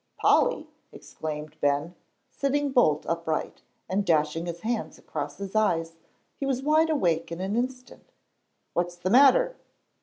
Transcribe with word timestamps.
"Polly!" 0.17 0.67
exclaimed 0.91 1.57
Ben, 1.61 1.93
sitting 2.31 2.71
bolt 2.71 3.05
upright, 3.05 3.61
and, 3.87 4.03
dashing 4.03 4.47
his 4.47 4.61
hands 4.61 4.97
across 4.97 5.37
his 5.37 5.53
eyes, 5.55 5.93
he 6.35 6.43
was 6.47 6.63
wide 6.63 6.89
awake 6.89 7.31
in 7.31 7.39
an 7.39 7.55
instant. 7.55 8.11
"What's 8.73 8.95
the 8.95 9.11
matter?" 9.11 9.57